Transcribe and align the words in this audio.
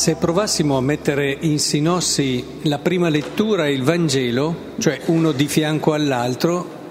Se 0.00 0.14
provassimo 0.14 0.78
a 0.78 0.80
mettere 0.80 1.36
in 1.40 1.58
sinossi 1.58 2.42
la 2.62 2.78
prima 2.78 3.10
lettura 3.10 3.66
e 3.66 3.74
il 3.74 3.82
Vangelo, 3.82 4.72
cioè 4.78 4.98
uno 5.08 5.30
di 5.32 5.46
fianco 5.46 5.92
all'altro, 5.92 6.86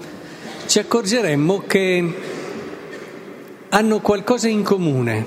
ci 0.66 0.78
accorgeremmo 0.78 1.64
che 1.66 2.14
hanno 3.70 3.98
qualcosa 3.98 4.46
in 4.46 4.62
comune, 4.62 5.26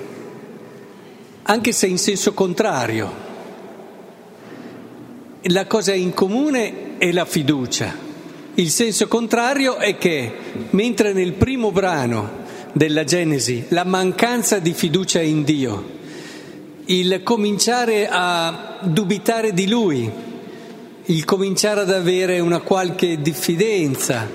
anche 1.42 1.74
se 1.74 1.88
in 1.88 1.98
senso 1.98 2.34
contrario. 2.34 3.12
La 5.42 5.68
cosa 5.68 5.94
in 5.94 6.14
comune 6.14 6.98
è 6.98 7.12
la 7.12 7.26
fiducia. 7.26 7.94
Il 8.54 8.70
senso 8.70 9.10
contrario 9.10 9.76
è 9.76 9.98
che 9.98 10.32
mentre 10.70 11.12
nel 11.12 11.34
primo 11.34 11.74
brano 11.74 12.32
della 12.72 13.04
Genesi 13.04 13.66
la 13.68 13.84
mancanza 13.84 14.60
di 14.60 14.72
fiducia 14.72 15.20
in 15.20 15.44
Dio, 15.44 16.00
il 16.86 17.24
cominciare 17.24 18.10
a 18.10 18.80
dubitare 18.82 19.54
di 19.54 19.70
Lui, 19.70 20.12
il 21.06 21.26
cominciare 21.26 21.82
ad 21.82 21.92
avere 21.92 22.40
una 22.40 22.60
qualche 22.60 23.22
diffidenza 23.22 24.28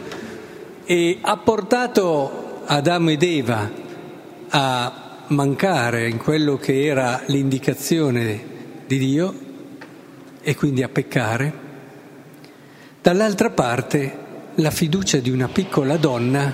e 0.85 1.19
ha 1.21 1.37
portato 1.37 2.63
Adamo 2.65 3.11
ed 3.11 3.23
Eva 3.23 3.71
a 4.49 5.25
mancare 5.27 6.09
in 6.09 6.17
quello 6.17 6.57
che 6.57 6.87
era 6.87 7.23
l'indicazione 7.27 8.57
di 8.87 8.99
Dio 8.99 9.35
e 10.41 10.55
quindi 10.57 10.83
a 10.83 10.89
peccare. 10.89 11.67
Dall'altra 13.03 13.51
parte 13.51 14.27
la 14.55 14.71
fiducia 14.71 15.19
di 15.19 15.29
una 15.29 15.49
piccola 15.49 15.99
donna, 15.99 16.51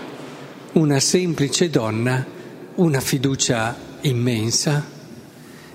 una 0.72 0.98
semplice 0.98 1.70
donna, 1.70 2.26
una 2.74 3.00
fiducia 3.00 3.76
immensa 4.00 4.93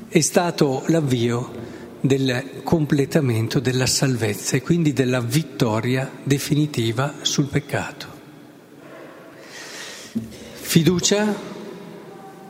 è 0.09 0.21
stato 0.21 0.83
l'avvio 0.88 1.52
del 2.02 2.61
completamento 2.63 3.59
della 3.59 3.85
salvezza 3.85 4.55
e 4.55 4.61
quindi 4.63 4.91
della 4.91 5.21
vittoria 5.21 6.09
definitiva 6.23 7.13
sul 7.21 7.45
peccato. 7.45 8.07
Fiducia 10.53 11.35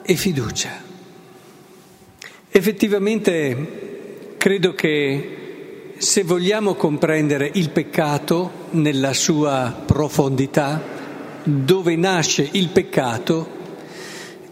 e 0.02 0.16
fiducia. 0.16 0.72
Effettivamente 2.50 4.36
credo 4.38 4.74
che 4.74 5.94
se 5.98 6.24
vogliamo 6.24 6.76
comprendere 6.76 7.52
il 7.56 7.72
peccato 7.72 8.68
nella 8.72 9.14
sua 9.14 9.84
profondità, 9.86 10.82
dove 11.44 11.98
nasce 11.98 12.48
il 12.54 12.70
peccato, 12.70 13.58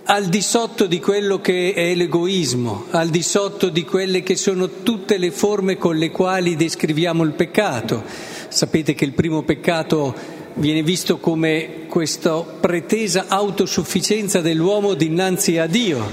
al 0.09 0.27
di 0.27 0.41
sotto 0.41 0.86
di 0.86 1.02
quello 1.02 1.41
che 1.41 1.73
è 1.73 1.94
l'egoismo, 1.94 2.86
al 2.91 3.09
di 3.09 3.22
sotto 3.22 3.67
di 3.67 3.83
quelle 3.83 4.23
che 4.23 4.38
sono 4.38 4.69
tutte 4.81 5.17
le 5.17 5.31
forme 5.31 5.77
con 5.77 5.97
le 5.97 6.11
quali 6.11 6.55
descriviamo 6.55 7.23
il 7.23 7.33
peccato. 7.33 8.03
Sapete 8.47 8.94
che 8.94 9.03
il 9.03 9.11
primo 9.11 9.44
peccato 9.44 10.16
viene 10.53 10.81
visto 10.81 11.17
come 11.17 11.88
questa 11.89 12.41
pretesa 12.41 13.25
autosufficienza 13.28 14.39
dell'uomo 14.39 14.94
dinanzi 14.94 15.58
a 15.58 15.67
Dio. 15.67 16.09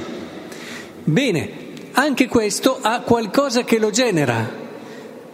Bene, 1.05 1.51
anche 1.93 2.27
questo 2.27 2.81
ha 2.81 2.99
qualcosa 3.03 3.63
che 3.63 3.79
lo 3.79 3.91
genera. 3.91 4.63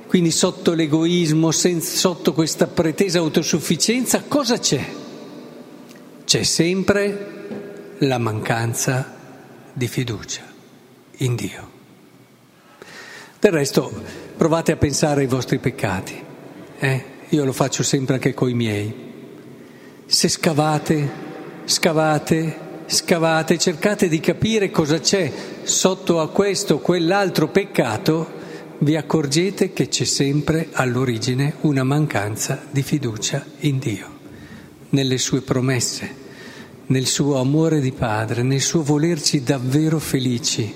Quindi 0.06 0.30
sotto 0.30 0.74
l'egoismo, 0.74 1.50
sotto 1.50 2.34
questa 2.34 2.66
pretesa 2.66 3.20
autosufficienza, 3.20 4.24
cosa 4.28 4.58
c'è? 4.58 4.84
C'è 6.26 6.42
sempre 6.42 7.39
la 8.02 8.18
mancanza 8.18 9.14
di 9.72 9.86
fiducia 9.86 10.42
in 11.18 11.34
Dio. 11.34 11.78
Del 13.38 13.52
resto 13.52 13.92
provate 14.36 14.72
a 14.72 14.76
pensare 14.76 15.22
ai 15.22 15.26
vostri 15.26 15.58
peccati, 15.58 16.22
eh? 16.78 17.04
io 17.28 17.44
lo 17.44 17.52
faccio 17.52 17.82
sempre 17.82 18.14
anche 18.14 18.32
coi 18.32 18.54
miei. 18.54 19.08
Se 20.06 20.28
scavate, 20.28 21.10
scavate, 21.64 22.58
scavate, 22.86 23.58
cercate 23.58 24.08
di 24.08 24.20
capire 24.20 24.70
cosa 24.70 24.98
c'è 24.98 25.30
sotto 25.62 26.20
a 26.20 26.30
questo 26.30 26.76
o 26.76 26.78
quell'altro 26.78 27.48
peccato, 27.48 28.38
vi 28.78 28.96
accorgete 28.96 29.74
che 29.74 29.88
c'è 29.88 30.04
sempre 30.04 30.68
all'origine 30.72 31.56
una 31.60 31.84
mancanza 31.84 32.62
di 32.70 32.82
fiducia 32.82 33.44
in 33.60 33.78
Dio, 33.78 34.08
nelle 34.88 35.18
sue 35.18 35.42
promesse 35.42 36.19
nel 36.90 37.06
suo 37.06 37.38
amore 37.38 37.80
di 37.80 37.92
padre, 37.92 38.42
nel 38.42 38.60
suo 38.60 38.82
volerci 38.82 39.42
davvero 39.44 40.00
felici, 40.00 40.72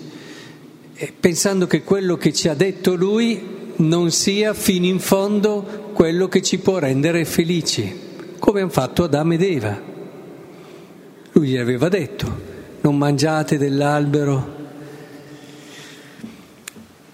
pensando 1.18 1.66
che 1.66 1.82
quello 1.82 2.16
che 2.16 2.32
ci 2.32 2.48
ha 2.48 2.54
detto 2.54 2.94
lui 2.94 3.72
non 3.76 4.12
sia 4.12 4.54
fino 4.54 4.86
in 4.86 5.00
fondo 5.00 5.90
quello 5.92 6.28
che 6.28 6.40
ci 6.40 6.58
può 6.58 6.78
rendere 6.78 7.24
felici, 7.24 8.00
come 8.38 8.60
hanno 8.60 8.70
fatto 8.70 9.02
Adamo 9.02 9.32
ed 9.34 9.42
Eva. 9.42 9.80
Lui 11.32 11.48
gli 11.48 11.56
aveva 11.56 11.88
detto, 11.88 12.40
non 12.82 12.96
mangiate 12.96 13.58
dell'albero. 13.58 14.62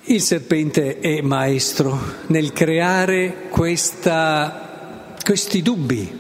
Il 0.04 0.20
serpente 0.20 0.98
è 0.98 1.22
maestro 1.22 1.98
nel 2.26 2.52
creare 2.52 3.48
questa, 3.48 5.14
questi 5.24 5.62
dubbi, 5.62 6.18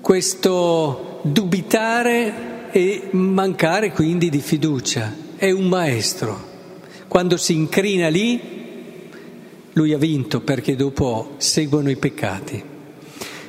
questo 0.00 1.12
dubitare 1.26 2.68
e 2.70 3.08
mancare 3.12 3.92
quindi 3.92 4.28
di 4.28 4.40
fiducia. 4.40 5.10
È 5.36 5.50
un 5.50 5.68
maestro. 5.68 6.52
Quando 7.08 7.38
si 7.38 7.54
incrina 7.54 8.08
lì, 8.08 8.38
lui 9.72 9.94
ha 9.94 9.98
vinto 9.98 10.40
perché 10.40 10.76
dopo 10.76 11.34
seguono 11.38 11.88
i 11.88 11.96
peccati. 11.96 12.62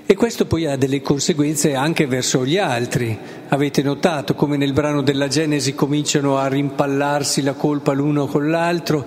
E 0.08 0.16
questo 0.16 0.46
poi 0.46 0.68
ha 0.68 0.78
delle 0.78 1.02
conseguenze 1.02 1.74
anche 1.74 2.06
verso 2.06 2.46
gli 2.46 2.58
altri. 2.58 3.18
Avete 3.50 3.82
notato 3.82 4.36
come 4.36 4.56
nel 4.56 4.72
brano 4.72 5.02
della 5.02 5.28
Genesi 5.28 5.76
cominciano 5.76 6.38
a 6.38 6.48
rimpallarsi 6.48 7.42
la 7.42 7.54
colpa 7.54 7.92
l'uno 7.92 8.28
con 8.28 8.50
l'altro 8.50 9.06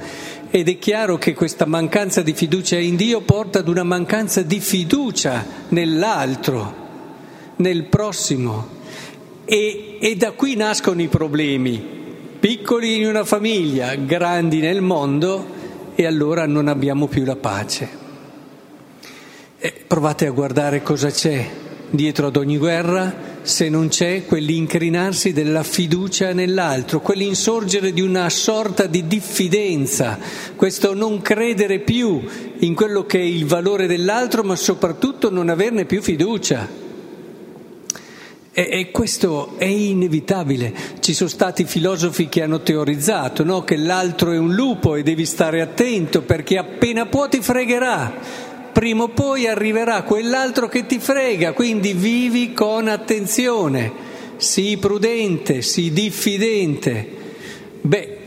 ed 0.51 0.69
è 0.69 0.79
chiaro 0.79 1.17
che 1.17 1.35
questa 1.35 1.65
mancanza 1.65 2.21
di 2.21 2.35
fiducia 2.35 2.77
in 2.77 2.97
Dio 2.97 3.23
porta 3.23 3.61
ad 3.61 3.69
una 3.69 3.85
mancanza 3.85 4.43
di 4.43 4.61
fiducia 4.61 5.45
nell'altro 5.69 6.87
nel 7.59 7.85
prossimo. 7.85 8.77
E, 9.45 9.99
e 10.01 10.17
da 10.17 10.33
qui 10.33 10.57
nascono 10.57 11.01
i 11.01 11.09
problemi, 11.09 11.83
piccoli 12.39 12.97
in 12.97 13.07
una 13.07 13.25
famiglia, 13.25 13.95
grandi 13.95 14.59
nel 14.59 14.83
mondo, 14.83 15.57
e 15.95 16.07
allora 16.07 16.47
non 16.47 16.69
abbiamo 16.69 17.07
più 17.07 17.25
la 17.25 17.37
pace. 17.37 17.89
E 19.59 19.75
provate 19.87 20.27
a 20.27 20.31
guardare 20.31 20.83
cosa 20.83 21.11
c'è 21.11 21.49
dietro 21.91 22.27
ad 22.27 22.37
ogni 22.37 22.59
guerra 22.59 23.29
se 23.49 23.71
non 23.71 23.89
c'è 23.89 24.27
quell'incrinarsi 24.27 25.33
della 25.33 25.63
fiducia 25.63 26.35
nell'altro, 26.35 27.01
quell'insorgere 27.01 27.95
di 27.95 28.03
una 28.03 28.29
sorta 28.29 28.87
di 28.87 29.07
diffidenza, 29.07 30.19
questo 30.55 30.93
non 30.93 31.23
credere 31.23 31.79
più 31.79 32.21
in 32.59 32.75
quello 32.75 33.07
che 33.07 33.19
è 33.19 33.23
il 33.23 33.47
valore 33.47 33.87
dell'altro, 33.87 34.43
ma 34.43 34.55
soprattutto 34.55 35.31
non 35.31 35.49
averne 35.49 35.87
più 35.87 36.03
fiducia. 36.03 36.88
E, 38.59 38.67
e, 38.73 38.91
questo 38.91 39.55
è 39.57 39.67
inevitabile. 39.67 40.75
Ci 40.99 41.15
sono 41.15 41.29
stati 41.29 41.63
filosofi 41.65 42.29
che 42.29 42.43
hanno 42.43 42.61
teorizzato 42.61 43.45
no? 43.45 43.63
che 43.63 43.77
l'altro 43.77 44.33
è 44.33 44.37
un 44.37 44.53
lupo 44.53 44.97
e 44.97 45.05
devi 45.05 45.27
stare 45.27 45.61
attento 45.61 46.23
perché 46.23 46.59
appena 46.59 47.07
può 47.07 47.29
ti 47.29 47.41
fregherà. 47.41 48.13
Prima 48.73 49.05
o 49.05 49.11
poi 49.11 49.47
arriverà 49.47 50.03
quell'altro 50.03 50.67
che 50.67 50.87
ti 50.87 50.99
frega, 50.99 51.53
quindi 51.53 51.93
vivi 51.93 52.53
con 52.53 52.89
attenzione, 52.89 53.93
sii 54.39 54.77
prudente, 54.79 55.63
sii 55.63 55.93
diffidente. 55.93 57.09
Beh, 57.81 58.19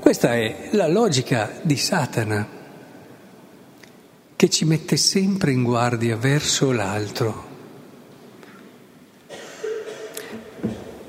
questa 0.00 0.34
è 0.34 0.70
la 0.72 0.88
logica 0.88 1.60
di 1.62 1.76
Satana, 1.76 2.48
che 4.34 4.50
ci 4.50 4.64
mette 4.64 4.96
sempre 4.96 5.52
in 5.52 5.62
guardia 5.62 6.16
verso 6.16 6.72
l'altro. 6.72 7.51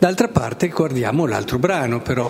D'altra 0.03 0.27
parte 0.27 0.67
guardiamo 0.67 1.25
l'altro 1.25 1.57
brano 1.59 2.01
però, 2.01 2.29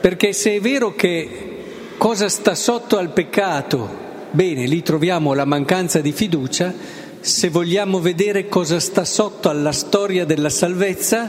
perché 0.00 0.32
se 0.32 0.54
è 0.54 0.60
vero 0.62 0.94
che 0.94 1.56
cosa 1.98 2.30
sta 2.30 2.54
sotto 2.54 2.96
al 2.96 3.10
peccato, 3.10 3.86
bene, 4.30 4.64
lì 4.64 4.82
troviamo 4.82 5.34
la 5.34 5.44
mancanza 5.44 6.00
di 6.00 6.12
fiducia, 6.12 6.72
se 7.20 7.50
vogliamo 7.50 8.00
vedere 8.00 8.48
cosa 8.48 8.80
sta 8.80 9.04
sotto 9.04 9.50
alla 9.50 9.72
storia 9.72 10.24
della 10.24 10.48
salvezza 10.48 11.28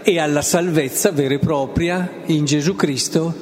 e 0.00 0.18
alla 0.18 0.40
salvezza 0.40 1.10
vera 1.10 1.34
e 1.34 1.38
propria 1.38 2.22
in 2.24 2.46
Gesù 2.46 2.74
Cristo, 2.74 3.34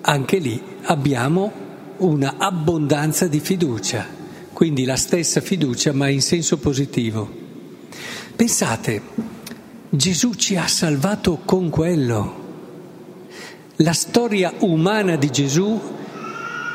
anche 0.00 0.38
lì 0.38 0.58
abbiamo 0.84 1.52
una 1.98 2.36
abbondanza 2.38 3.26
di 3.26 3.40
fiducia, 3.40 4.06
quindi 4.54 4.86
la 4.86 4.96
stessa 4.96 5.42
fiducia 5.42 5.92
ma 5.92 6.08
in 6.08 6.22
senso 6.22 6.56
positivo. 6.56 7.28
Pensate, 8.34 9.36
Gesù 9.90 10.34
ci 10.34 10.54
ha 10.56 10.66
salvato 10.66 11.40
con 11.46 11.70
quello. 11.70 12.46
La 13.76 13.94
storia 13.94 14.52
umana 14.58 15.16
di 15.16 15.30
Gesù 15.30 15.80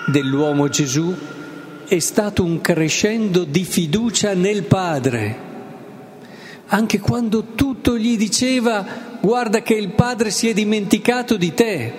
dell'uomo 0.07 0.67
Gesù 0.67 1.15
è 1.85 1.99
stato 1.99 2.43
un 2.43 2.59
crescendo 2.59 3.43
di 3.43 3.65
fiducia 3.65 4.33
nel 4.33 4.63
Padre. 4.63 5.51
Anche 6.67 6.99
quando 6.99 7.53
tutto 7.53 7.99
gli 7.99 8.17
diceva 8.17 8.83
guarda 9.21 9.61
che 9.61 9.75
il 9.75 9.89
Padre 9.89 10.31
si 10.31 10.49
è 10.49 10.53
dimenticato 10.53 11.37
di 11.37 11.53
te. 11.53 11.93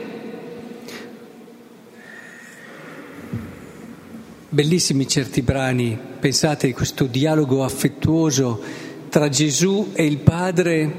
Bellissimi 4.48 5.06
certi 5.06 5.42
brani, 5.42 5.96
pensate 6.18 6.70
a 6.70 6.74
questo 6.74 7.04
dialogo 7.04 7.62
affettuoso 7.62 8.83
tra 9.14 9.28
Gesù 9.28 9.92
e 9.92 10.04
il 10.04 10.16
Padre 10.16 10.92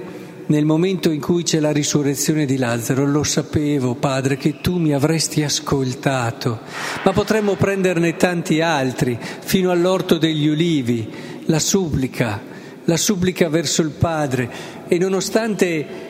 nel 0.46 0.64
momento 0.64 1.12
in 1.12 1.20
cui 1.20 1.44
c'è 1.44 1.60
la 1.60 1.74
risurrezione 1.74 2.46
di 2.46 2.56
Lazzaro, 2.56 3.06
lo 3.06 3.24
sapevo, 3.24 3.96
Padre, 3.96 4.38
che 4.38 4.62
tu 4.62 4.78
mi 4.78 4.94
avresti 4.94 5.44
ascoltato, 5.44 6.62
ma 7.04 7.12
potremmo 7.12 7.56
prenderne 7.56 8.16
tanti 8.16 8.62
altri, 8.62 9.20
fino 9.20 9.70
all'orto 9.70 10.18
degli 10.18 10.48
ulivi, 10.48 11.12
la 11.48 11.60
supplica, 11.60 12.42
la 12.86 12.96
supplica 12.96 13.50
verso 13.50 13.82
il 13.82 13.90
Padre, 13.90 14.50
e 14.88 14.98
nonostante 14.98 16.05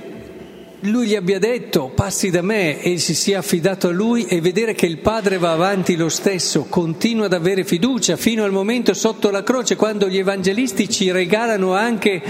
lui 0.81 1.07
gli 1.07 1.15
abbia 1.15 1.39
detto 1.39 1.91
passi 1.95 2.29
da 2.29 2.41
me 2.41 2.81
e 2.81 2.97
si 2.97 3.15
sia 3.15 3.39
affidato 3.39 3.87
a 3.87 3.91
lui 3.91 4.25
e 4.25 4.41
vedere 4.41 4.73
che 4.73 4.85
il 4.85 4.99
padre 4.99 5.37
va 5.37 5.51
avanti 5.51 5.95
lo 5.95 6.09
stesso, 6.09 6.65
continua 6.69 7.25
ad 7.25 7.33
avere 7.33 7.63
fiducia 7.63 8.17
fino 8.17 8.43
al 8.43 8.51
momento 8.51 8.93
sotto 8.93 9.31
la 9.31 9.43
croce, 9.43 9.75
quando 9.75 10.07
gli 10.07 10.17
evangelisti 10.17 10.89
ci 10.89 11.11
regalano 11.11 11.73
anche 11.73 12.21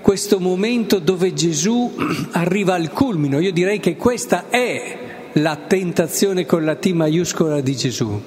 questo 0.00 0.38
momento 0.40 0.98
dove 0.98 1.32
Gesù 1.32 1.92
arriva 2.32 2.74
al 2.74 2.90
culmine. 2.90 3.40
Io 3.40 3.52
direi 3.52 3.80
che 3.80 3.96
questa 3.96 4.48
è 4.48 4.98
la 5.34 5.56
tentazione 5.56 6.46
con 6.46 6.64
la 6.64 6.76
T 6.76 6.86
maiuscola 6.92 7.60
di 7.60 7.76
Gesù. 7.76 8.22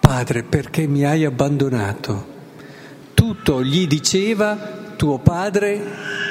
Padre, 0.00 0.42
perché 0.42 0.86
mi 0.86 1.04
hai 1.04 1.24
abbandonato? 1.24 2.30
Tutto 3.14 3.62
gli 3.62 3.86
diceva, 3.86 4.94
tuo 4.96 5.18
padre 5.18 6.30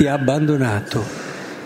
ti 0.00 0.06
ha 0.06 0.14
abbandonato. 0.14 1.04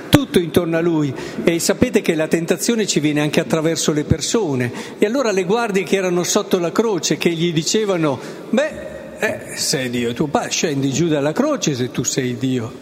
Tutto 0.08 0.40
intorno 0.40 0.76
a 0.76 0.80
lui 0.80 1.14
e 1.44 1.60
sapete 1.60 2.00
che 2.00 2.16
la 2.16 2.26
tentazione 2.26 2.84
ci 2.84 2.98
viene 2.98 3.20
anche 3.20 3.38
attraverso 3.38 3.92
le 3.92 4.02
persone 4.02 4.72
e 4.98 5.06
allora 5.06 5.30
le 5.30 5.44
guardie 5.44 5.84
che 5.84 5.94
erano 5.94 6.24
sotto 6.24 6.58
la 6.58 6.72
croce 6.72 7.16
che 7.16 7.30
gli 7.30 7.52
dicevano 7.52 8.18
beh 8.50 9.18
eh, 9.20 9.56
sei 9.56 9.88
Dio 9.88 10.12
tuo 10.14 10.26
padre, 10.26 10.50
scendi 10.50 10.92
giù 10.92 11.06
dalla 11.06 11.30
croce 11.30 11.76
se 11.76 11.92
tu 11.92 12.02
sei 12.02 12.36
Dio. 12.36 12.72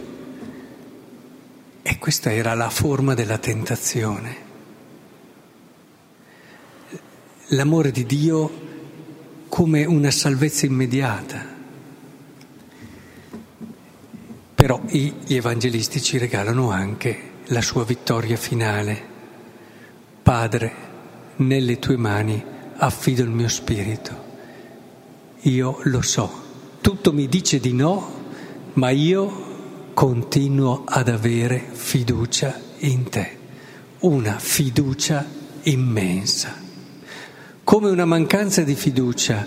E 1.83 1.99
questa 1.99 2.33
era 2.33 2.55
la 2.55 2.71
forma 2.71 3.13
della 3.13 3.37
tentazione. 3.37 4.37
L'amore 7.49 7.91
di 7.91 8.07
Dio 8.07 8.51
come 9.51 9.85
una 9.85 10.11
salvezza 10.11 10.65
immediata. 10.65 11.53
Però 14.63 14.81
gli 14.99 15.35
evangelisti 15.35 16.03
ci 16.03 16.19
regalano 16.19 16.71
anche 16.71 17.31
la 17.47 17.63
sua 17.63 17.85
vittoria 17.85 18.37
finale. 18.37 19.11
Padre, 20.23 20.73
nelle 21.37 21.79
tue 21.79 21.97
mani 21.97 22.45
affido 22.77 23.23
il 23.23 23.31
mio 23.31 23.49
spirito. 23.49 24.31
Io 25.43 25.79
lo 25.85 26.03
so, 26.03 26.31
tutto 26.83 27.13
mi 27.13 27.27
dice 27.27 27.59
di 27.59 27.73
no, 27.73 28.21
ma 28.75 28.91
io 28.91 29.51
continuo 29.95 30.85
ad 30.87 31.09
avere 31.09 31.65
fiducia 31.73 32.61
in 32.81 33.09
te, 33.09 33.39
una 34.01 34.39
fiducia 34.39 35.27
immensa. 35.63 36.55
Come 37.65 37.89
una 37.89 38.05
mancanza 38.05 38.63
di 38.63 38.75
fiducia 38.75 39.47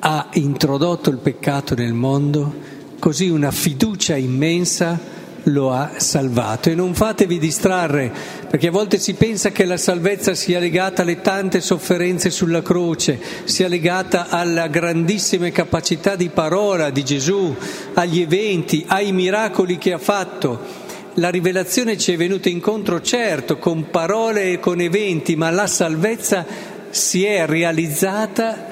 ha 0.00 0.28
introdotto 0.32 1.10
il 1.10 1.18
peccato 1.18 1.76
nel 1.76 1.92
mondo, 1.92 2.52
così 2.98 3.28
una 3.28 3.50
fiducia 3.50 3.91
immensa 4.10 5.20
lo 5.44 5.72
ha 5.72 5.92
salvato. 5.96 6.70
E 6.70 6.74
non 6.74 6.94
fatevi 6.94 7.38
distrarre, 7.38 8.12
perché 8.48 8.68
a 8.68 8.70
volte 8.72 8.98
si 8.98 9.14
pensa 9.14 9.50
che 9.50 9.64
la 9.64 9.76
salvezza 9.76 10.34
sia 10.34 10.58
legata 10.58 11.02
alle 11.02 11.20
tante 11.20 11.60
sofferenze 11.60 12.30
sulla 12.30 12.62
croce, 12.62 13.18
sia 13.44 13.68
legata 13.68 14.28
alla 14.28 14.68
grandissima 14.68 15.48
capacità 15.50 16.16
di 16.16 16.28
parola 16.28 16.90
di 16.90 17.04
Gesù, 17.04 17.54
agli 17.94 18.20
eventi, 18.20 18.84
ai 18.86 19.12
miracoli 19.12 19.78
che 19.78 19.92
ha 19.92 19.98
fatto. 19.98 20.80
La 21.16 21.28
rivelazione 21.28 21.98
ci 21.98 22.12
è 22.12 22.16
venuta 22.16 22.48
incontro, 22.48 23.02
certo, 23.02 23.58
con 23.58 23.90
parole 23.90 24.52
e 24.52 24.60
con 24.60 24.80
eventi, 24.80 25.36
ma 25.36 25.50
la 25.50 25.66
salvezza 25.66 26.46
si 26.88 27.24
è 27.24 27.46
realizzata 27.46 28.70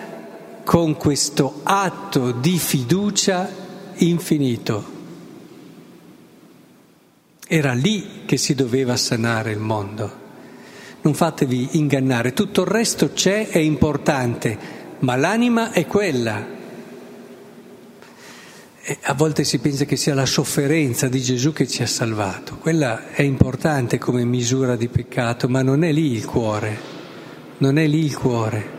con 0.65 0.97
questo 0.97 1.61
atto 1.63 2.31
di 2.33 2.59
fiducia 2.59 3.49
infinito. 3.97 5.00
Era 7.53 7.73
lì 7.73 8.23
che 8.27 8.37
si 8.37 8.55
doveva 8.55 8.97
sanare 8.97 9.51
il 9.51 9.59
mondo. 9.59 10.09
Non 11.01 11.15
fatevi 11.15 11.71
ingannare, 11.73 12.33
tutto 12.33 12.61
il 12.61 12.69
resto 12.69 13.11
c'è, 13.13 13.49
è 13.49 13.59
importante, 13.59 14.57
ma 15.01 15.17
l'anima 15.17 15.73
è 15.73 15.85
quella. 15.85 16.47
E 18.81 18.99
a 19.03 19.15
volte 19.15 19.43
si 19.43 19.59
pensa 19.59 19.85
che 19.85 19.97
sia 19.97 20.15
la 20.15 20.27
sofferenza 20.27 21.09
di 21.09 21.21
Gesù 21.21 21.53
che 21.53 21.67
ci 21.67 21.83
ha 21.83 21.89
salvato. 21.89 22.57
Quella 22.57 23.11
è 23.11 23.23
importante 23.23 23.99
come 23.99 24.25
misura 24.25 24.77
di 24.77 24.87
peccato, 24.87 25.49
ma 25.49 25.63
non 25.63 25.83
è 25.83 25.91
lì 25.91 26.13
il 26.13 26.27
cuore. 26.27 26.79
Non 27.59 27.79
è 27.79 27.87
lì 27.89 28.05
il 28.05 28.17
cuore. 28.17 28.71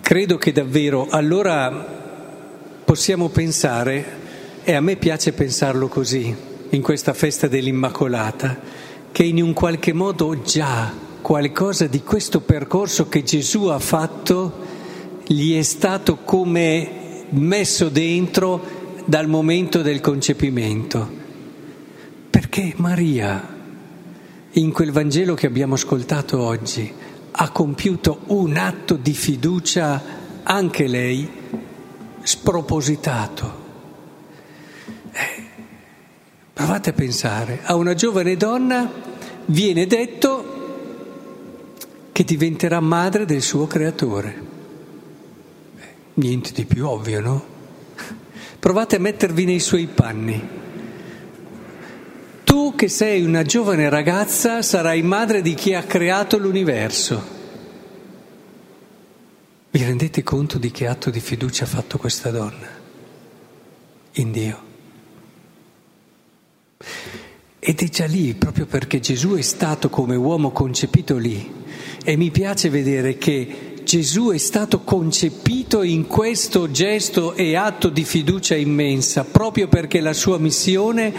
Credo 0.00 0.38
che 0.38 0.52
davvero 0.52 1.08
allora 1.10 1.95
possiamo 2.86 3.30
pensare, 3.30 4.04
e 4.62 4.72
a 4.72 4.80
me 4.80 4.94
piace 4.94 5.32
pensarlo 5.32 5.88
così, 5.88 6.32
in 6.70 6.82
questa 6.82 7.14
festa 7.14 7.48
dell'Immacolata, 7.48 8.60
che 9.10 9.24
in 9.24 9.42
un 9.42 9.52
qualche 9.52 9.92
modo 9.92 10.40
già 10.42 10.92
qualcosa 11.20 11.88
di 11.88 12.04
questo 12.04 12.42
percorso 12.42 13.08
che 13.08 13.24
Gesù 13.24 13.64
ha 13.64 13.80
fatto 13.80 14.64
gli 15.26 15.58
è 15.58 15.62
stato 15.62 16.18
come 16.18 17.24
messo 17.30 17.88
dentro 17.88 18.62
dal 19.04 19.26
momento 19.26 19.82
del 19.82 20.00
concepimento. 20.00 21.10
Perché 22.30 22.72
Maria, 22.76 23.56
in 24.52 24.70
quel 24.70 24.92
Vangelo 24.92 25.34
che 25.34 25.48
abbiamo 25.48 25.74
ascoltato 25.74 26.40
oggi, 26.40 26.92
ha 27.32 27.50
compiuto 27.50 28.20
un 28.26 28.56
atto 28.56 28.94
di 28.94 29.12
fiducia 29.12 30.00
anche 30.44 30.86
lei 30.86 31.35
spropositato. 32.26 33.64
Eh, 35.12 35.44
provate 36.52 36.90
a 36.90 36.92
pensare, 36.92 37.60
a 37.62 37.76
una 37.76 37.94
giovane 37.94 38.36
donna 38.36 38.90
viene 39.46 39.86
detto 39.86 40.54
che 42.10 42.24
diventerà 42.24 42.80
madre 42.80 43.26
del 43.26 43.42
suo 43.42 43.68
creatore. 43.68 44.42
Eh, 45.78 45.84
niente 46.14 46.50
di 46.52 46.64
più 46.64 46.88
ovvio, 46.88 47.20
no? 47.20 47.44
Provate 48.58 48.96
a 48.96 49.00
mettervi 49.00 49.44
nei 49.44 49.60
suoi 49.60 49.86
panni. 49.86 50.48
Tu 52.42 52.74
che 52.74 52.88
sei 52.88 53.24
una 53.24 53.44
giovane 53.44 53.88
ragazza 53.88 54.62
sarai 54.62 55.02
madre 55.02 55.42
di 55.42 55.54
chi 55.54 55.74
ha 55.74 55.84
creato 55.84 56.38
l'universo. 56.38 57.35
Vi 59.76 59.84
rendete 59.84 60.22
conto 60.22 60.56
di 60.56 60.70
che 60.70 60.86
atto 60.86 61.10
di 61.10 61.20
fiducia 61.20 61.64
ha 61.64 61.66
fatto 61.66 61.98
questa 61.98 62.30
donna 62.30 62.66
in 64.12 64.32
Dio? 64.32 64.58
Ed 67.58 67.82
è 67.82 67.88
già 67.90 68.06
lì, 68.06 68.32
proprio 68.32 68.64
perché 68.64 69.00
Gesù 69.00 69.34
è 69.34 69.42
stato 69.42 69.90
come 69.90 70.16
uomo 70.16 70.50
concepito 70.50 71.18
lì. 71.18 71.52
E 72.02 72.16
mi 72.16 72.30
piace 72.30 72.70
vedere 72.70 73.18
che 73.18 73.74
Gesù 73.84 74.30
è 74.30 74.38
stato 74.38 74.80
concepito 74.80 75.82
in 75.82 76.06
questo 76.06 76.70
gesto 76.70 77.34
e 77.34 77.54
atto 77.54 77.90
di 77.90 78.04
fiducia 78.04 78.56
immensa, 78.56 79.24
proprio 79.24 79.68
perché 79.68 80.00
la 80.00 80.14
sua 80.14 80.38
missione 80.38 81.12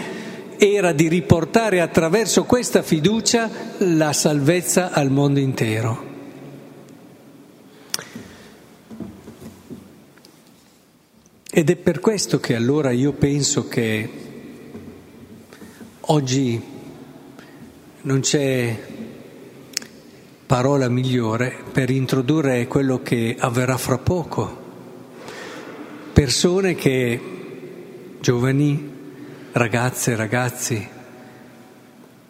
era 0.58 0.90
di 0.90 1.06
riportare 1.06 1.80
attraverso 1.80 2.42
questa 2.42 2.82
fiducia 2.82 3.48
la 3.78 4.12
salvezza 4.12 4.90
al 4.90 5.12
mondo 5.12 5.38
intero. 5.38 6.07
Ed 11.58 11.70
è 11.70 11.74
per 11.74 11.98
questo 11.98 12.38
che 12.38 12.54
allora 12.54 12.92
io 12.92 13.10
penso 13.10 13.66
che 13.66 14.08
oggi 16.02 16.62
non 18.02 18.20
c'è 18.20 18.80
parola 20.46 20.88
migliore 20.88 21.52
per 21.72 21.90
introdurre 21.90 22.68
quello 22.68 23.02
che 23.02 23.34
avverrà 23.36 23.76
fra 23.76 23.98
poco. 23.98 24.56
Persone 26.12 26.76
che, 26.76 27.20
giovani, 28.20 28.92
ragazze, 29.50 30.14
ragazzi, 30.14 30.88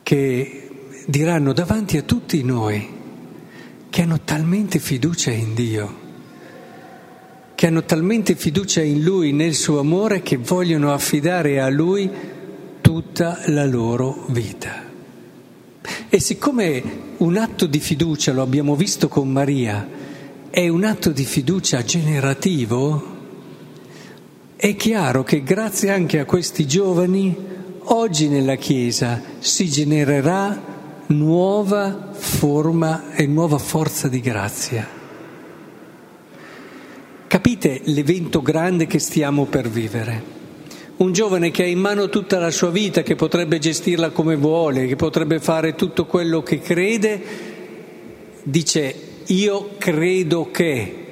che 0.03 0.69
diranno 1.05 1.53
davanti 1.53 1.99
a 1.99 2.03
tutti 2.03 2.43
noi 2.43 2.89
che 3.91 4.01
hanno 4.01 4.21
talmente 4.23 4.79
fiducia 4.79 5.33
in 5.33 5.53
Dio, 5.53 6.08
che 7.59 7.67
hanno 7.67 7.83
talmente 7.83 8.37
fiducia 8.37 8.83
in 8.83 9.03
Lui, 9.03 9.33
nel 9.33 9.53
suo 9.53 9.81
amore, 9.81 10.23
che 10.23 10.37
vogliono 10.37 10.93
affidare 10.93 11.59
a 11.59 11.69
Lui 11.69 12.09
tutta 12.81 13.41
la 13.47 13.67
loro 13.67 14.27
vita. 14.29 14.85
E 16.09 16.21
siccome 16.21 16.81
un 17.17 17.37
atto 17.37 17.67
di 17.67 17.81
fiducia, 17.81 18.33
lo 18.33 18.43
abbiamo 18.43 18.77
visto 18.77 19.09
con 19.09 19.29
Maria, 19.29 19.89
è 20.51 20.69
un 20.69 20.85
atto 20.85 21.11
di 21.11 21.25
fiducia 21.25 21.83
generativo, 21.83 23.17
è 24.55 24.77
chiaro 24.77 25.25
che 25.25 25.43
grazie 25.43 25.91
anche 25.91 26.21
a 26.21 26.25
questi 26.27 26.65
giovani, 26.65 27.37
oggi 27.87 28.29
nella 28.29 28.55
Chiesa 28.55 29.21
si 29.41 29.69
genererà 29.69 30.63
nuova 31.09 32.13
forma 32.13 33.13
e 33.17 33.27
nuova 33.27 33.59
forza 33.59 34.07
di 34.07 34.21
grazia. 34.21 34.98
Capite 37.29 37.83
l'evento 37.85 38.41
grande 38.41 38.87
che 38.87 38.99
stiamo 38.99 39.45
per 39.45 39.69
vivere? 39.69 40.37
Un 40.97 41.13
giovane 41.13 41.51
che 41.51 41.63
ha 41.63 41.67
in 41.67 41.79
mano 41.79 42.09
tutta 42.09 42.39
la 42.39 42.51
sua 42.51 42.71
vita, 42.71 43.03
che 43.03 43.17
potrebbe 43.17 43.59
gestirla 43.59 44.09
come 44.09 44.35
vuole, 44.35 44.87
che 44.87 44.97
potrebbe 44.97 45.39
fare 45.39 45.75
tutto 45.75 46.07
quello 46.07 46.43
che 46.43 46.61
crede, 46.61 47.21
dice 48.43 48.95
io 49.27 49.73
credo 49.77 50.51
che 50.51 51.07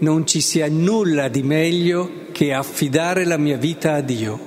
non 0.00 0.26
ci 0.26 0.42
sia 0.42 0.68
nulla 0.68 1.28
di 1.28 1.42
meglio 1.42 2.26
che 2.32 2.52
affidare 2.52 3.24
la 3.24 3.38
mia 3.38 3.56
vita 3.56 3.94
a 3.94 4.02
Dio. 4.02 4.38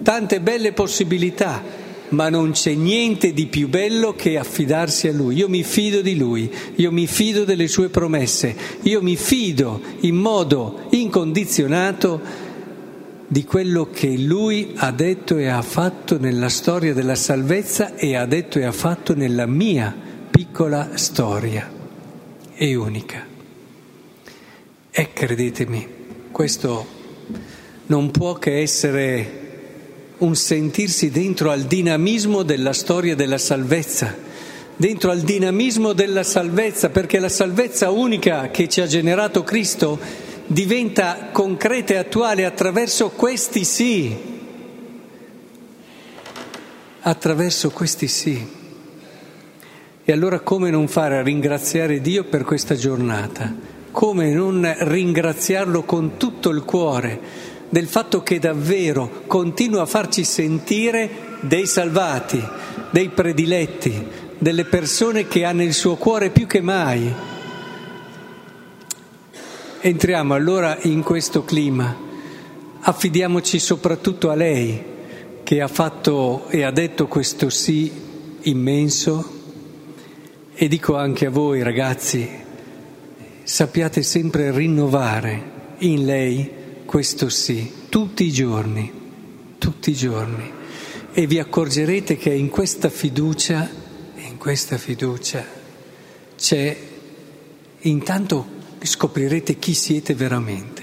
Tante 0.00 0.40
belle 0.40 0.72
possibilità, 0.72 1.60
ma 2.10 2.28
non 2.28 2.52
c'è 2.52 2.74
niente 2.74 3.32
di 3.32 3.46
più 3.46 3.68
bello 3.68 4.14
che 4.14 4.38
affidarsi 4.38 5.08
a 5.08 5.12
Lui. 5.12 5.36
Io 5.36 5.48
mi 5.48 5.62
fido 5.62 6.00
di 6.00 6.16
Lui, 6.16 6.50
io 6.76 6.92
mi 6.92 7.06
fido 7.06 7.44
delle 7.44 7.68
sue 7.68 7.88
promesse, 7.88 8.56
io 8.82 9.02
mi 9.02 9.16
fido 9.16 9.80
in 10.00 10.16
modo 10.16 10.86
incondizionato 10.90 12.46
di 13.30 13.44
quello 13.44 13.90
che 13.92 14.16
lui 14.16 14.72
ha 14.76 14.90
detto 14.90 15.36
e 15.36 15.48
ha 15.48 15.60
fatto 15.60 16.18
nella 16.18 16.48
storia 16.48 16.94
della 16.94 17.14
salvezza 17.14 17.94
e 17.94 18.16
ha 18.16 18.24
detto 18.24 18.58
e 18.58 18.64
ha 18.64 18.72
fatto 18.72 19.14
nella 19.14 19.44
mia 19.44 19.94
piccola 20.30 20.96
storia 20.96 21.70
e 22.54 22.74
unica. 22.74 23.26
E 24.90 25.12
credetemi, 25.12 25.86
questo 26.32 26.86
non 27.86 28.10
può 28.10 28.32
che 28.34 28.60
essere 28.60 29.37
un 30.18 30.34
sentirsi 30.34 31.10
dentro 31.10 31.50
al 31.50 31.62
dinamismo 31.62 32.42
della 32.42 32.72
storia 32.72 33.14
della 33.14 33.38
salvezza, 33.38 34.16
dentro 34.76 35.10
al 35.10 35.20
dinamismo 35.20 35.92
della 35.92 36.22
salvezza, 36.22 36.90
perché 36.90 37.18
la 37.18 37.28
salvezza 37.28 37.90
unica 37.90 38.50
che 38.50 38.68
ci 38.68 38.80
ha 38.80 38.86
generato 38.86 39.44
Cristo 39.44 39.98
diventa 40.46 41.28
concreta 41.30 41.94
e 41.94 41.96
attuale 41.98 42.44
attraverso 42.44 43.10
questi 43.10 43.64
sì, 43.64 44.16
attraverso 47.00 47.70
questi 47.70 48.08
sì. 48.08 48.56
E 50.04 50.12
allora 50.12 50.40
come 50.40 50.70
non 50.70 50.88
fare 50.88 51.18
a 51.18 51.22
ringraziare 51.22 52.00
Dio 52.00 52.24
per 52.24 52.42
questa 52.42 52.74
giornata? 52.74 53.54
Come 53.90 54.32
non 54.32 54.74
ringraziarlo 54.78 55.82
con 55.82 56.16
tutto 56.16 56.48
il 56.48 56.62
cuore 56.62 57.20
del 57.68 57.86
fatto 57.86 58.22
che 58.22 58.38
davvero 58.38 59.22
continua 59.26 59.82
a 59.82 59.86
farci 59.86 60.24
sentire 60.24 61.36
dei 61.40 61.66
salvati, 61.66 62.42
dei 62.90 63.08
prediletti, 63.10 64.06
delle 64.38 64.64
persone 64.64 65.28
che 65.28 65.44
ha 65.44 65.52
nel 65.52 65.72
suo 65.72 65.96
cuore 65.96 66.30
più 66.30 66.46
che 66.46 66.60
mai. 66.60 67.12
Entriamo 69.80 70.34
allora 70.34 70.78
in 70.82 71.02
questo 71.02 71.44
clima, 71.44 71.96
affidiamoci 72.80 73.58
soprattutto 73.58 74.30
a 74.30 74.34
lei 74.34 74.96
che 75.44 75.60
ha 75.60 75.68
fatto 75.68 76.46
e 76.48 76.62
ha 76.62 76.70
detto 76.70 77.06
questo 77.06 77.48
sì 77.50 77.90
immenso. 78.42 79.36
E 80.54 80.66
dico 80.66 80.96
anche 80.96 81.26
a 81.26 81.30
voi 81.30 81.62
ragazzi, 81.62 82.28
sappiate 83.44 84.02
sempre 84.02 84.50
rinnovare 84.50 85.56
in 85.78 86.04
lei 86.04 86.57
questo 86.88 87.28
sì, 87.28 87.70
tutti 87.90 88.24
i 88.24 88.32
giorni, 88.32 88.90
tutti 89.58 89.90
i 89.90 89.94
giorni 89.94 90.50
e 91.12 91.26
vi 91.26 91.38
accorgerete 91.38 92.16
che 92.16 92.32
in 92.32 92.48
questa 92.48 92.88
fiducia, 92.88 93.68
in 94.16 94.38
questa 94.38 94.78
fiducia 94.78 95.44
c'è 96.34 96.76
intanto 97.80 98.46
scoprirete 98.80 99.58
chi 99.58 99.74
siete 99.74 100.14
veramente. 100.14 100.82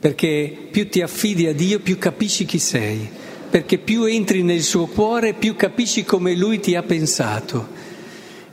Perché 0.00 0.54
più 0.70 0.86
ti 0.90 1.00
affidi 1.00 1.46
a 1.46 1.54
Dio, 1.54 1.80
più 1.80 1.96
capisci 1.96 2.44
chi 2.44 2.58
sei. 2.58 3.08
Perché 3.48 3.78
più 3.78 4.04
entri 4.04 4.42
nel 4.42 4.62
suo 4.62 4.84
cuore, 4.84 5.32
più 5.32 5.56
capisci 5.56 6.04
come 6.04 6.36
Lui 6.36 6.60
ti 6.60 6.74
ha 6.74 6.82
pensato. 6.82 7.68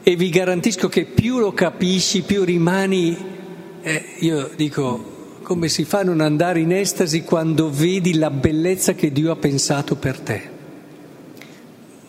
E 0.01 0.15
vi 0.15 0.29
garantisco 0.29 0.87
che 0.87 1.03
più 1.03 1.39
lo 1.39 1.51
capisci, 1.51 2.21
più 2.21 2.45
rimani, 2.45 3.17
eh, 3.81 4.15
io 4.19 4.49
dico, 4.55 5.19
come 5.41 5.67
si 5.67 5.83
fa 5.83 5.99
a 5.99 6.03
non 6.03 6.21
andare 6.21 6.59
in 6.59 6.71
estasi 6.71 7.23
quando 7.23 7.69
vedi 7.69 8.15
la 8.15 8.29
bellezza 8.29 8.93
che 8.93 9.11
Dio 9.11 9.31
ha 9.31 9.35
pensato 9.35 9.95
per 9.95 10.19
te? 10.19 10.41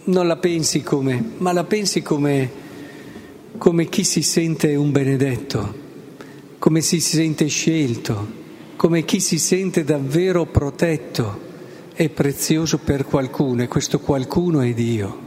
Non 0.05 0.27
la 0.27 0.37
pensi 0.37 0.83
come, 0.83 1.33
ma 1.39 1.53
la 1.53 1.65
pensi 1.65 2.03
come, 2.03 2.51
come 3.59 3.89
chi 3.89 4.05
si 4.05 4.23
sente 4.23 4.75
un 4.75 4.91
benedetto 4.91 5.81
come 6.63 6.81
si 6.81 7.01
sente 7.01 7.49
scelto, 7.49 8.25
come 8.77 9.05
chi 9.05 9.19
si 9.19 9.37
sente 9.41 9.83
davvero 9.83 10.47
protetto 10.47 11.41
e 11.93 12.09
prezioso 12.09 12.79
per 12.79 13.05
qualcuno 13.05 13.65
e 13.65 13.67
questo 13.67 13.99
qualcuno 13.99 14.61
è 14.61 14.73
Dio. 14.73 15.19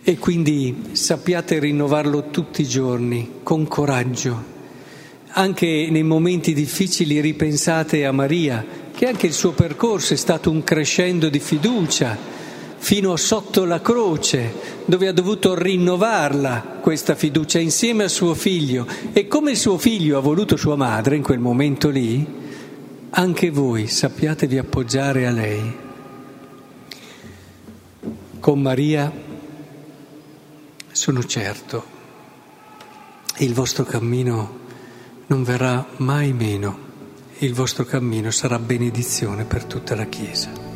E 0.00 0.16
quindi 0.18 0.90
sappiate 0.92 1.58
rinnovarlo 1.58 2.30
tutti 2.30 2.62
i 2.62 2.68
giorni 2.68 3.40
con 3.42 3.66
coraggio. 3.66 4.57
Anche 5.30 5.88
nei 5.90 6.02
momenti 6.02 6.54
difficili 6.54 7.20
ripensate 7.20 8.04
a 8.06 8.12
Maria, 8.12 8.64
che 8.94 9.06
anche 9.06 9.26
il 9.26 9.32
suo 9.32 9.52
percorso 9.52 10.14
è 10.14 10.16
stato 10.16 10.50
un 10.50 10.64
crescendo 10.64 11.28
di 11.28 11.38
fiducia 11.38 12.16
fino 12.78 13.14
sotto 13.16 13.64
la 13.64 13.80
croce, 13.80 14.52
dove 14.84 15.08
ha 15.08 15.12
dovuto 15.12 15.54
rinnovarla 15.54 16.78
questa 16.80 17.14
fiducia 17.14 17.58
insieme 17.58 18.04
a 18.04 18.08
suo 18.08 18.34
figlio. 18.34 18.86
E 19.12 19.28
come 19.28 19.54
suo 19.54 19.76
figlio 19.76 20.16
ha 20.16 20.20
voluto 20.20 20.56
sua 20.56 20.76
madre 20.76 21.16
in 21.16 21.22
quel 21.22 21.40
momento 21.40 21.90
lì, 21.90 22.26
anche 23.10 23.50
voi 23.50 23.86
sappiatevi 23.86 24.58
appoggiare 24.58 25.26
a 25.26 25.30
lei. 25.30 25.76
Con 28.40 28.62
Maria 28.62 29.12
sono 30.90 31.24
certo, 31.24 31.84
il 33.38 33.52
vostro 33.52 33.84
cammino 33.84 34.66
non 35.28 35.42
verrà 35.42 35.86
mai 35.98 36.32
meno, 36.32 36.78
il 37.38 37.54
vostro 37.54 37.84
cammino 37.84 38.30
sarà 38.30 38.58
benedizione 38.58 39.44
per 39.44 39.64
tutta 39.64 39.94
la 39.94 40.06
Chiesa. 40.06 40.67